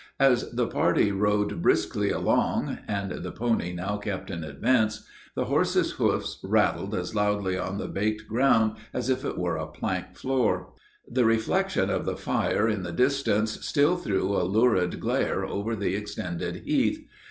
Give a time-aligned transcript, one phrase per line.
[0.19, 5.91] As the party rode briskly along, (and the pony now kept in advance,) the horses'
[5.91, 10.73] hoofs rattled as loudly on the baked ground as if it were a plank floor.
[11.07, 15.93] The reflection of the fire in the distance still threw a lurid glare over the
[15.95, 17.07] extended heath.